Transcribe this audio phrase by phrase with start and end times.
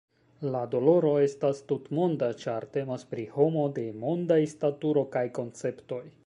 [0.53, 6.05] La doloro estas tutmonda, ĉar temas pri homo de mondaj staturo kaj konceptoj.